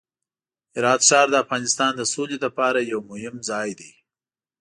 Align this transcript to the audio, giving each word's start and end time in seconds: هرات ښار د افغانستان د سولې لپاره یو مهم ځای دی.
هرات 0.75 1.01
ښار 1.07 1.27
د 1.31 1.35
افغانستان 1.43 1.91
د 1.95 2.01
سولې 2.13 2.37
لپاره 2.45 2.79
یو 2.91 2.99
مهم 3.11 3.35
ځای 3.49 3.69
دی. 3.79 3.91